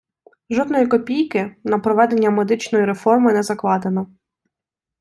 [0.49, 4.07] Жодної копійки на проведення медичної реформи не закладено.